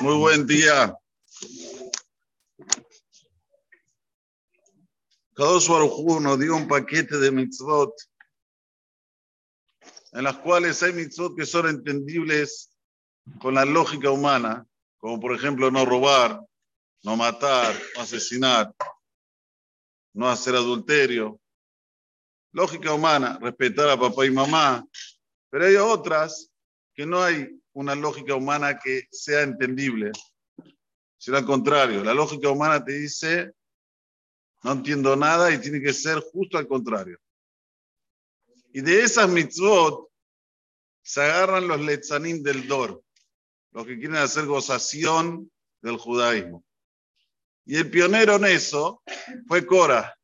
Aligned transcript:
Muy 0.00 0.16
buen 0.16 0.46
día. 0.46 0.96
Kadosh 5.34 5.68
Baruj 5.68 6.20
nos 6.20 6.38
dio 6.38 6.54
un 6.54 6.68
paquete 6.68 7.18
de 7.18 7.32
mitzvot 7.32 7.92
en 10.12 10.22
las 10.22 10.38
cuales 10.38 10.80
hay 10.84 10.92
mitzvot 10.92 11.36
que 11.36 11.44
son 11.44 11.68
entendibles 11.68 12.70
con 13.40 13.54
la 13.54 13.64
lógica 13.64 14.10
humana, 14.10 14.64
como 14.98 15.18
por 15.18 15.34
ejemplo 15.34 15.68
no 15.70 15.84
robar, 15.84 16.40
no 17.02 17.16
matar, 17.16 17.74
no 17.96 18.02
asesinar, 18.02 18.72
no 20.12 20.28
hacer 20.28 20.54
adulterio. 20.54 21.40
Lógica 22.52 22.92
humana, 22.92 23.36
respetar 23.40 23.90
a 23.90 23.98
papá 23.98 24.26
y 24.26 24.30
mamá. 24.30 24.86
Pero 25.50 25.66
hay 25.66 25.74
otras 25.74 26.52
que 26.98 27.06
no 27.06 27.22
hay 27.22 27.48
una 27.74 27.94
lógica 27.94 28.34
humana 28.34 28.76
que 28.76 29.06
sea 29.12 29.42
entendible, 29.42 30.10
sino 31.16 31.36
al 31.36 31.46
contrario. 31.46 32.02
La 32.02 32.12
lógica 32.12 32.50
humana 32.50 32.84
te 32.84 32.90
dice, 32.90 33.52
no 34.64 34.72
entiendo 34.72 35.14
nada 35.14 35.54
y 35.54 35.60
tiene 35.60 35.80
que 35.80 35.92
ser 35.92 36.18
justo 36.18 36.58
al 36.58 36.66
contrario. 36.66 37.16
Y 38.72 38.80
de 38.80 39.02
esas 39.02 39.28
mitzvot 39.28 40.08
se 41.00 41.20
agarran 41.20 41.68
los 41.68 41.80
letzanim 41.80 42.42
del 42.42 42.66
Dor, 42.66 43.00
los 43.70 43.86
que 43.86 43.96
quieren 43.96 44.16
hacer 44.16 44.46
gozación 44.46 45.48
del 45.80 45.98
judaísmo. 45.98 46.64
Y 47.64 47.76
el 47.76 47.88
pionero 47.92 48.34
en 48.34 48.46
eso 48.46 49.04
fue 49.46 49.64
Cora. 49.64 50.18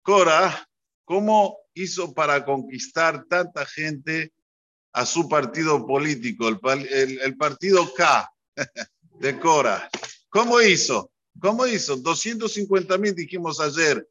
Cora, 0.00 0.64
¿cómo 1.04 1.58
hizo 1.74 2.14
para 2.14 2.44
conquistar 2.44 3.24
tanta 3.24 3.66
gente 3.66 4.32
a 4.94 5.04
su 5.04 5.28
partido 5.28 5.84
político, 5.84 6.48
el, 6.48 7.36
partido 7.36 7.92
K 7.92 8.30
de 9.20 9.38
Cora? 9.40 9.90
¿Cómo 10.30 10.60
hizo? 10.60 11.10
¿Cómo 11.40 11.66
hizo? 11.66 11.96
250 11.96 12.96
mil 12.98 13.14
dijimos 13.14 13.60
ayer 13.60 14.08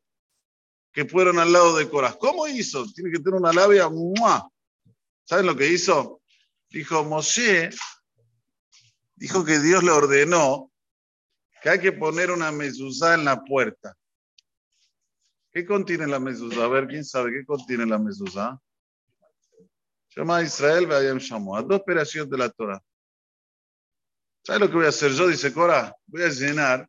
que 0.92 1.06
fueron 1.06 1.40
al 1.40 1.52
lado 1.52 1.78
de 1.78 1.90
Cora. 1.90 2.14
¿Cómo 2.20 2.48
hizo? 2.48 2.86
Tiene 2.94 3.12
que 3.12 3.20
tener 3.20 3.40
una 3.40 3.54
labia. 3.54 3.90
¿Saben 5.24 5.46
lo 5.46 5.56
que 5.56 5.68
hizo? 5.68 6.22
Dijo 6.70 7.04
Moshe, 7.06 7.70
dijo 9.16 9.46
que 9.46 9.60
Dios 9.60 9.84
le 9.84 9.92
ordenó 9.92 10.70
que 11.62 11.70
hay 11.70 11.80
que 11.80 11.94
poner 11.94 12.30
una 12.30 12.52
mezuzá 12.52 13.14
en 13.14 13.24
la 13.24 13.42
puerta. 13.42 13.96
¿Qué 15.50 15.66
contiene 15.66 16.08
la 16.08 16.20
mezuzá? 16.20 16.66
A 16.66 16.68
ver, 16.68 16.88
¿quién 16.88 17.06
sabe 17.06 17.32
qué 17.32 17.46
contiene 17.46 17.86
la 17.86 18.00
mezuzá? 18.00 18.60
Llama 20.16 20.38
a 20.38 20.44
Israel, 20.44 20.86
Vayam 20.88 21.20
llamó 21.20 21.58
a 21.58 21.62
dos 21.62 21.80
operaciones 21.80 22.30
de 22.30 22.38
la 22.38 22.50
Torah. 22.50 22.82
¿Sabes 24.44 24.62
lo 24.62 24.68
que 24.68 24.76
voy 24.76 24.86
a 24.86 24.90
hacer 24.90 25.12
yo? 25.12 25.28
Dice 25.28 25.54
Cora, 25.54 25.96
voy 26.06 26.24
a 26.24 26.30
llenar 26.30 26.88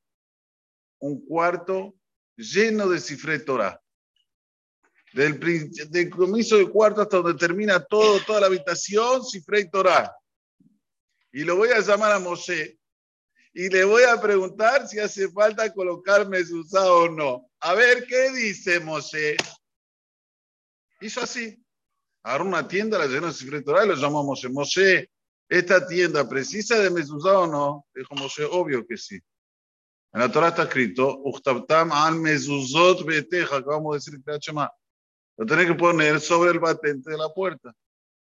un 0.99 1.25
cuarto 1.25 1.95
lleno 2.37 2.89
de 2.89 3.01
cifre 3.01 3.39
Torah. 3.39 3.81
Del, 5.13 5.39
del 5.39 6.11
comienzo 6.11 6.57
del 6.57 6.71
cuarto 6.71 7.01
hasta 7.01 7.19
donde 7.19 7.39
termina 7.39 7.83
todo, 7.83 8.21
toda 8.25 8.41
la 8.41 8.47
habitación, 8.47 9.25
cifre 9.25 9.65
Torah. 9.67 10.13
Y 11.33 11.45
lo 11.45 11.57
voy 11.57 11.71
a 11.71 11.81
llamar 11.81 12.13
a 12.13 12.19
Moshe 12.19 12.79
y 13.55 13.69
le 13.69 13.85
voy 13.85 14.03
a 14.03 14.21
preguntar 14.21 14.89
si 14.89 14.99
hace 14.99 15.31
falta 15.31 15.73
colocarme 15.73 16.39
mezuzá 16.39 16.93
o 16.93 17.09
no. 17.09 17.49
A 17.61 17.75
ver 17.75 18.05
qué 18.07 18.33
dice 18.33 18.81
Moshe. 18.81 19.37
Hizo 21.01 21.23
así. 21.23 21.64
Agarró 22.25 22.47
una 22.47 22.67
tienda, 22.67 22.99
la 22.99 23.07
llenó 23.07 23.27
de 23.27 23.35
cifre 23.35 23.61
Torah 23.61 23.85
y 23.85 23.89
lo 23.89 23.97
llamó 23.97 24.21
a 24.21 24.23
Moshe. 24.23 24.49
Moshe, 24.49 25.11
¿esta 25.47 25.87
tienda 25.87 26.27
precisa 26.27 26.79
de 26.79 26.89
mezuzá 26.89 27.39
o 27.39 27.47
no? 27.47 27.85
Dijo 27.95 28.15
Moshe, 28.15 28.45
obvio 28.45 28.87
que 28.87 28.97
sí. 28.97 29.21
En 30.11 30.21
la 30.21 30.33
Torah 30.33 30.49
está 30.49 30.63
escrito, 30.63 31.21
Uchtabtam 31.23 31.93
al 31.93 32.17
mezuzot 32.17 33.05
beteja, 33.05 33.57
acabamos 33.57 33.93
de 33.93 33.99
decir 33.99 34.15
que 34.25 34.53
Lo 35.37 35.47
tenés 35.47 35.67
que 35.67 35.75
poner 35.75 36.19
sobre 36.19 36.53
el 36.53 36.61
batente 36.61 37.11
de 37.11 37.19
la 37.19 37.29
puerta. 37.29 37.75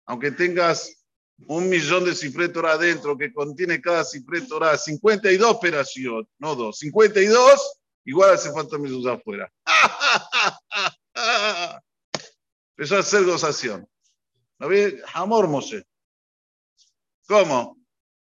Aunque 0.07 0.31
tengas 0.31 1.05
un 1.49 1.69
millón 1.69 2.05
de 2.05 2.15
cifre 2.15 2.51
Torah 2.51 2.75
adentro 2.75 3.19
que 3.19 3.33
contiene 3.33 3.81
cada 3.81 4.05
cifre 4.05 4.43
Torah 4.43 4.79
52 4.79 5.51
operaciones, 5.51 6.29
no 6.39 6.55
dos, 6.55 6.79
52, 6.79 7.81
igual 8.05 8.35
hace 8.35 8.53
falta 8.53 8.79
mezuzá 8.79 9.15
afuera. 9.15 9.53
Empezó 12.79 12.95
a 12.95 13.01
hacer 13.01 13.25
gozación. 13.25 13.89
¿No 14.61 14.69
ve? 14.69 15.03
Amor, 15.13 15.49
Moshe. 15.49 15.85
¿Cómo? 17.27 17.77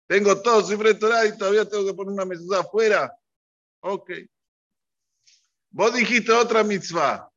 Tengo 0.07 0.41
todo 0.41 0.63
cifre 0.63 0.95
Torah 0.95 1.27
y 1.27 1.37
todavía 1.37 1.69
tengo 1.69 1.85
que 1.85 1.93
poner 1.93 2.13
una 2.13 2.25
mezuzá 2.25 2.61
afuera. 2.61 3.13
Ok. 3.81 4.13
Vos 5.71 5.93
dijiste 5.93 6.31
otra 6.31 6.63
mitzvah. 6.63 7.29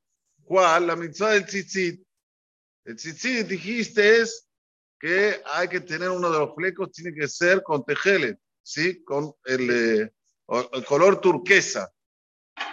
¿Cuál? 0.44 0.86
La 0.86 0.96
mitzvah 0.96 1.32
del 1.32 1.48
tzitzit. 1.48 2.06
El 2.86 2.96
tzitzit 2.96 3.48
dijiste 3.48 4.22
es 4.22 4.48
que 5.00 5.42
hay 5.46 5.68
que 5.70 5.82
tener 5.82 6.12
uno 6.12 6.30
de 6.30 6.38
los 6.38 6.54
flecos, 6.54 6.92
tiene 6.92 7.16
que 7.16 7.28
ser 7.28 7.64
con 7.64 7.84
tejelet, 7.84 8.40
¿sí? 8.62 9.04
Con 9.04 9.34
el, 9.46 10.04
eh, 10.04 10.14
el, 10.72 10.86
color 10.86 11.20
turquesa. 11.20 11.92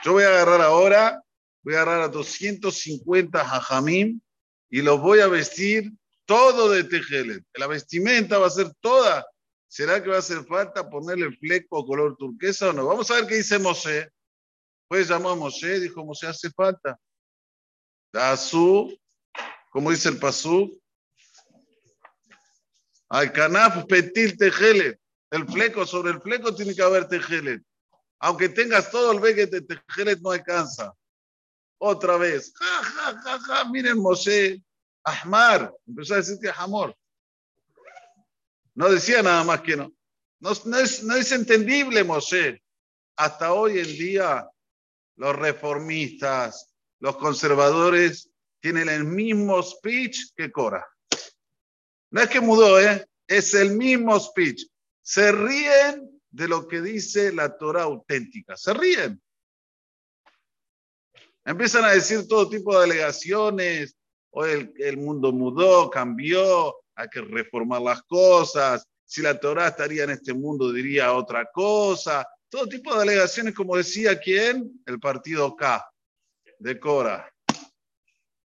Yo 0.05 0.13
voy 0.13 0.25
a 0.25 0.29
agarrar 0.29 0.61
ahora, 0.61 1.25
voy 1.63 1.75
a 1.75 1.83
agarrar 1.83 2.03
a 2.03 2.09
250 2.09 3.45
jajamim 3.45 4.21
y 4.71 4.83
los 4.83 5.01
voy 5.01 5.21
a 5.21 5.29
vestir 5.29 5.93
todo 6.25 6.71
de 6.71 6.85
tejelet. 6.85 7.45
La 7.55 7.67
vestimenta 7.67 8.39
va 8.39 8.49
a 8.49 8.51
ser 8.51 8.73
toda. 8.81 9.27
¿Será 9.67 10.03
que 10.03 10.09
va 10.09 10.17
a 10.17 10.21
hacer 10.21 10.45
falta 10.45 10.89
ponerle 10.89 11.27
el 11.27 11.39
fleco 11.39 11.85
color 11.87 12.17
turquesa 12.17 12.71
o 12.71 12.73
no? 12.73 12.87
Vamos 12.87 13.11
a 13.11 13.15
ver 13.15 13.27
qué 13.27 13.37
dice 13.37 13.59
Mosé. 13.59 14.11
Pues 14.89 15.09
llamó 15.09 15.31
a 15.31 15.37
Mosé, 15.37 15.81
dijo 15.81 16.05
Mosé, 16.05 16.27
hace 16.27 16.51
falta. 16.51 16.99
su, 18.37 18.99
como 19.71 19.91
dice 19.91 20.09
el 20.09 20.19
Pasú, 20.19 20.81
al 23.09 23.33
canaf 23.33 23.85
petil 23.87 24.37
tejelet. 24.37 24.99
El 25.31 25.47
fleco, 25.47 25.87
sobre 25.87 26.13
el 26.13 26.21
fleco 26.21 26.55
tiene 26.55 26.75
que 26.75 26.83
haber 26.83 27.07
tejelet. 27.07 27.63
Aunque 28.21 28.49
tengas 28.49 28.91
todo 28.91 29.13
el 29.13 29.21
vegue 29.21 29.47
de 29.47 29.61
tejelet, 29.61 30.21
no 30.21 30.31
alcanza. 30.31 30.93
Otra 31.79 32.17
vez. 32.17 32.53
Miren, 33.71 33.99
Moshe. 33.99 34.63
Ahmar. 35.05 35.75
Empezó 35.87 36.15
a 36.15 36.17
decir 36.19 36.39
que 36.41 36.49
es 36.49 36.59
amor. 36.59 36.95
No 38.75 38.91
decía 38.91 39.23
nada 39.23 39.43
más 39.45 39.63
que 39.63 39.77
no. 39.77 39.93
No, 40.41 40.51
es, 40.51 41.03
no 41.03 41.15
es 41.15 41.33
entendible, 41.33 42.05
Moshe. 42.05 42.63
Hasta 43.17 43.53
hoy 43.53 43.79
en 43.79 43.87
día, 43.87 44.49
los 45.17 45.35
reformistas, 45.35 46.73
los 47.01 47.17
conservadores, 47.17 48.31
tienen 48.61 48.89
el 48.89 49.05
mismo 49.05 49.63
speech 49.63 50.33
que 50.37 50.53
Cora. 50.53 50.87
No 52.11 52.21
es 52.21 52.29
que 52.29 52.41
mudó, 52.41 52.81
¿eh? 52.81 53.07
es 53.27 53.55
el 53.55 53.73
mismo 53.77 54.19
speech. 54.19 54.67
Se 55.03 55.31
ríen 55.33 56.21
de 56.31 56.49
lo 56.49 56.67
que 56.67 56.81
dice 56.81 57.33
la 57.33 57.57
Torah 57.57 57.85
auténtica. 57.85 58.57
Se 58.57 58.73
ríen. 58.75 59.21
Empiezan 61.49 61.83
a 61.87 61.93
decir 61.93 62.29
todo 62.29 62.47
tipo 62.51 62.77
de 62.77 62.85
alegaciones. 62.85 63.97
Hoy 64.33 64.51
el, 64.51 64.75
el 64.77 64.99
mundo 64.99 65.33
mudó, 65.33 65.89
cambió, 65.89 66.77
hay 66.95 67.09
que 67.09 67.23
reformar 67.23 67.81
las 67.81 68.03
cosas. 68.03 68.87
Si 69.07 69.23
la 69.23 69.41
Torah 69.41 69.69
estaría 69.69 70.05
en 70.05 70.11
este 70.11 70.35
mundo, 70.35 70.71
diría 70.71 71.15
otra 71.15 71.49
cosa. 71.51 72.29
Todo 72.51 72.69
tipo 72.69 72.95
de 72.95 73.01
alegaciones, 73.01 73.55
como 73.55 73.79
decía 73.79 74.21
quién, 74.21 74.83
el 74.85 75.01
partido 75.01 75.57
K 75.57 75.91
de 76.59 76.79
Cora. 76.79 77.33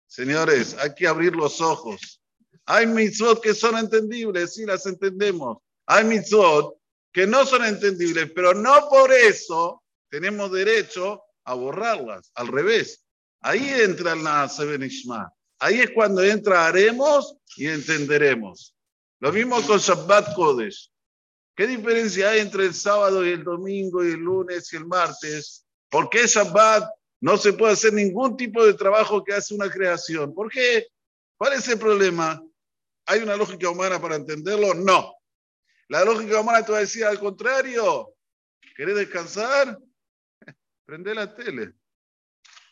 Señores, 0.08 0.76
hay 0.80 0.92
que 0.92 1.06
abrir 1.06 1.36
los 1.36 1.60
ojos. 1.60 2.20
Hay 2.66 2.88
mitzvot 2.88 3.40
que 3.40 3.54
son 3.54 3.78
entendibles, 3.78 4.54
sí 4.54 4.66
las 4.66 4.86
entendemos. 4.86 5.58
Hay 5.86 6.02
mitzvot 6.04 6.76
que 7.12 7.28
no 7.28 7.46
son 7.46 7.64
entendibles, 7.64 8.32
pero 8.34 8.54
no 8.54 8.88
por 8.90 9.12
eso 9.12 9.84
tenemos 10.10 10.50
derecho 10.50 11.22
a 11.48 11.54
borrarlas. 11.54 12.30
Al 12.34 12.48
revés. 12.48 13.04
Ahí 13.40 13.68
entra 13.68 14.12
el 14.12 14.22
Nasebenishma. 14.22 15.32
Ahí 15.58 15.80
es 15.80 15.90
cuando 15.90 16.22
entra 16.22 16.66
haremos 16.66 17.36
y 17.56 17.66
entenderemos. 17.66 18.74
Lo 19.20 19.32
mismo 19.32 19.60
con 19.62 19.78
Shabbat 19.78 20.34
Kodesh. 20.34 20.92
¿Qué 21.56 21.66
diferencia 21.66 22.30
hay 22.30 22.40
entre 22.40 22.66
el 22.66 22.74
sábado 22.74 23.26
y 23.26 23.30
el 23.30 23.42
domingo 23.42 24.04
y 24.04 24.08
el 24.08 24.20
lunes 24.20 24.72
y 24.72 24.76
el 24.76 24.86
martes? 24.86 25.66
¿Por 25.88 26.10
qué 26.10 26.26
Shabbat 26.26 26.88
no 27.20 27.36
se 27.36 27.54
puede 27.54 27.72
hacer 27.72 27.94
ningún 27.94 28.36
tipo 28.36 28.64
de 28.64 28.74
trabajo 28.74 29.24
que 29.24 29.32
hace 29.32 29.54
una 29.54 29.70
creación? 29.70 30.34
¿Por 30.34 30.50
qué? 30.50 30.86
¿Cuál 31.36 31.54
es 31.54 31.66
el 31.68 31.78
problema? 31.78 32.40
¿Hay 33.06 33.20
una 33.20 33.36
lógica 33.36 33.70
humana 33.70 34.00
para 34.00 34.16
entenderlo? 34.16 34.74
No. 34.74 35.14
La 35.88 36.04
lógica 36.04 36.40
humana 36.40 36.64
te 36.64 36.72
va 36.72 36.78
a 36.78 36.82
decir 36.82 37.04
al 37.04 37.18
contrario. 37.18 38.14
¿Querés 38.76 38.96
descansar? 38.96 39.78
Prende 40.88 41.14
la 41.14 41.34
tele. 41.34 41.74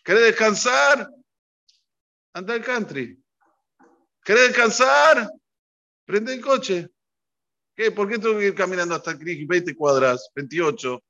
¿Querés 0.02 0.22
descansar? 0.22 1.06
Anda 2.32 2.54
al 2.54 2.64
country. 2.64 3.22
¿Querés 4.24 4.48
descansar? 4.48 5.30
Prende 6.06 6.32
el 6.32 6.40
coche. 6.40 6.88
¿Por 7.94 8.08
qué 8.08 8.18
tengo 8.18 8.38
que 8.38 8.46
ir 8.46 8.54
caminando 8.54 8.94
hasta 8.94 9.10
el 9.10 9.18
20 9.18 9.76
cuadras, 9.76 10.30
28, 10.34 11.04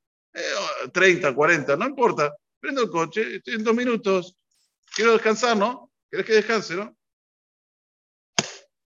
30, 0.92 1.32
40? 1.32 1.76
No 1.76 1.86
importa. 1.86 2.34
Prendo 2.58 2.82
el 2.82 2.90
coche, 2.90 3.36
estoy 3.36 3.54
en 3.54 3.62
dos 3.62 3.76
minutos. 3.76 4.36
Quiero 4.92 5.12
descansar, 5.12 5.56
¿no? 5.56 5.92
¿Quieres 6.10 6.26
que 6.26 6.32
descanse, 6.32 6.74
no? 6.74 6.98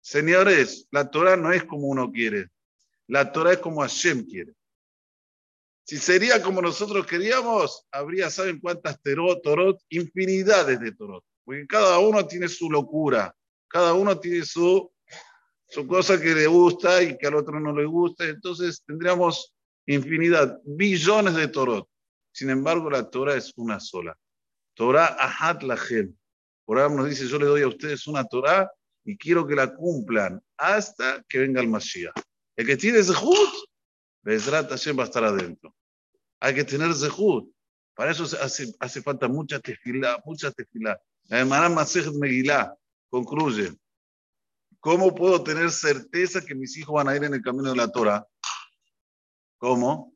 Señores, 0.01 0.89
la 0.91 1.11
Torah 1.11 1.37
no 1.37 1.53
es 1.53 1.65
como 1.65 1.89
uno 1.89 2.11
quiere. 2.11 2.49
La 3.09 3.31
Torah 3.31 3.53
es 3.53 3.59
como 3.59 3.83
Hashem 3.83 4.25
quiere. 4.25 4.55
Si 5.87 5.99
sería 5.99 6.43
como 6.43 6.61
nosotros 6.61 7.07
queríamos, 7.07 7.87
habría, 7.93 8.29
¿saben 8.29 8.59
cuántas 8.61 9.01
terot, 9.03 9.43
torot? 9.43 9.81
Infinidades 9.89 10.81
de 10.81 10.93
torot. 10.93 11.25
Porque 11.45 11.67
cada 11.67 11.99
uno 12.01 12.27
tiene 12.27 12.49
su 12.49 12.71
locura. 12.71 13.35
Cada 13.69 13.95
uno 13.95 14.19
tiene 14.19 14.45
su 14.45 14.91
son 15.69 15.87
cosas 15.89 16.21
que 16.21 16.35
le 16.35 16.47
gusta 16.47 17.03
y 17.03 17.19
que 17.19 17.27
al 17.27 17.35
otro 17.35 17.59
no 17.59 17.73
le 17.73 17.85
gusta. 17.85 18.25
Entonces 18.25 18.83
tendríamos 18.87 19.55
infinidad, 19.87 20.59
billones 20.65 21.35
de 21.35 21.49
Torot. 21.49 21.89
Sin 22.33 22.51
embargo, 22.51 22.91
la 22.91 23.09
Torah 23.09 23.35
es 23.35 23.53
una 23.57 23.81
sola. 23.81 24.17
Torah 24.75 25.17
Ahat 25.19 25.63
Lahem. 25.63 26.15
Por 26.65 26.79
ahora 26.79 26.95
nos 26.95 27.09
dice, 27.09 27.27
yo 27.27 27.39
le 27.39 27.47
doy 27.47 27.63
a 27.63 27.69
ustedes 27.69 28.07
una 28.07 28.25
Torah 28.25 28.71
y 29.05 29.17
quiero 29.17 29.47
que 29.47 29.55
la 29.55 29.75
cumplan 29.75 30.41
hasta 30.57 31.25
que 31.29 31.39
venga 31.39 31.61
el 31.61 31.69
Mashiach. 31.69 32.15
El 32.57 32.67
que 32.67 32.77
tiene 32.77 33.03
Zehut, 33.03 33.66
Bezrat 34.27 34.69
Hashem 34.71 34.99
va 34.99 35.05
a 35.05 35.07
estar 35.07 35.23
adentro. 35.23 35.73
Hay 36.41 36.53
que 36.53 36.65
tener 36.65 36.93
Zehut. 36.93 37.49
Para 37.95 38.11
eso 38.11 38.25
hace, 38.25 38.75
hace 38.81 39.01
falta 39.01 39.29
mucha 39.29 39.61
tefilá, 39.61 40.21
mucha 40.25 40.51
tefilá. 40.51 41.01
La 41.29 41.39
hermana 41.39 41.69
Masej 41.69 42.11
Megilá 42.13 42.77
concluye. 43.09 43.73
¿Cómo 44.81 45.15
puedo 45.15 45.45
tener 45.45 45.71
certeza 45.71 46.45
que 46.45 46.57
mis 46.57 46.77
hijos 46.77 46.93
van 46.93 47.09
a 47.09 47.15
ir 47.15 47.23
en 47.23 47.35
el 47.35 47.41
camino 47.41 47.71
de 47.71 47.77
la 47.77 47.89
Torah? 47.89 48.27
¿Cómo? 49.59 50.13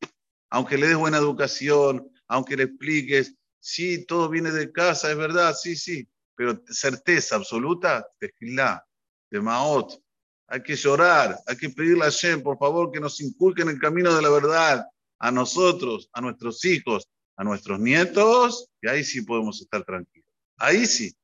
Aunque 0.50 0.76
le 0.76 0.88
des 0.88 0.96
buena 0.96 1.18
educación, 1.18 2.10
aunque 2.26 2.56
le 2.56 2.64
expliques, 2.64 3.36
sí, 3.60 4.04
todo 4.06 4.28
viene 4.28 4.50
de 4.50 4.72
casa, 4.72 5.08
es 5.08 5.16
verdad, 5.16 5.54
sí, 5.54 5.76
sí, 5.76 6.08
pero 6.34 6.60
certeza 6.66 7.36
absoluta, 7.36 8.04
de 8.20 8.32
Gilá, 8.36 8.84
de 9.30 9.40
Maot. 9.40 10.02
Hay 10.52 10.62
que 10.62 10.74
llorar, 10.74 11.38
hay 11.46 11.56
que 11.56 11.70
pedirle 11.70 12.04
a 12.06 12.10
Shem, 12.10 12.42
por 12.42 12.58
favor, 12.58 12.90
que 12.90 12.98
nos 12.98 13.20
inculquen 13.20 13.68
el 13.68 13.78
camino 13.78 14.12
de 14.12 14.20
la 14.20 14.30
verdad 14.30 14.84
a 15.20 15.30
nosotros, 15.30 16.10
a 16.12 16.20
nuestros 16.20 16.64
hijos, 16.64 17.08
a 17.36 17.44
nuestros 17.44 17.78
nietos, 17.78 18.68
y 18.82 18.88
ahí 18.88 19.04
sí 19.04 19.22
podemos 19.22 19.60
estar 19.60 19.84
tranquilos. 19.84 20.28
Ahí 20.56 20.86
sí. 20.86 21.14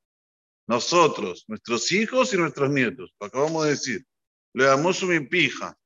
Nosotros, 0.68 1.44
nuestros 1.48 1.90
hijos 1.90 2.32
y 2.32 2.36
nuestros 2.36 2.70
nietos. 2.70 3.12
Acabamos 3.20 3.64
de 3.64 3.70
decir. 3.70 4.06
Le 4.52 4.64
damos 4.64 5.02
mi 5.02 5.20
pija, 5.20 5.76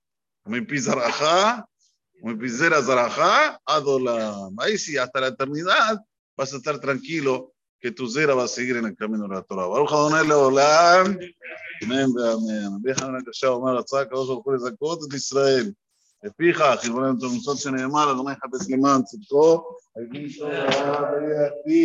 mi 0.45 0.61
pizarajá, 0.61 1.67
mi 2.23 2.35
pizera 2.35 2.83
zarajá, 2.83 3.59
adolam. 3.65 4.55
Ahí 4.61 4.77
sí, 4.77 4.99
hasta 4.99 5.21
la 5.21 5.29
eternidad 5.29 5.99
vas 6.37 6.53
a 6.53 6.59
estar 6.59 6.79
tranquilo 6.79 7.55
que 7.81 7.91
tu 7.91 8.09
zera 8.09 8.35
va 8.35 8.45
a 8.45 8.49
seguir 8.49 8.77
en 8.77 8.85
el 8.85 8.97
camino 8.97 9.27
de 9.27 9.35
la 9.35 9.43
Torah. 9.43 9.67
Baruch 9.67 9.91
Adonai 9.91 11.35
אמן 11.83 12.19
ואמן. 12.19 12.75
רבי 12.77 12.95
חנן 12.95 13.15
הקשה 13.17 13.49
אומר, 13.49 13.77
רצה 13.77 14.01
הקדוש 14.01 14.29
ברוך 14.29 14.45
הוא 14.45 14.55
לזכות 14.55 14.99
את 15.09 15.15
ישראל. 15.15 15.71
לפיך, 16.25 16.63
חלבוננו 16.83 17.19
את 17.19 17.23
המצוות 17.23 17.59
שנאמר, 17.59 18.13
אדוני 18.13 18.35
חפש 18.35 18.71
למען 18.71 19.03
צדקו, 19.03 19.63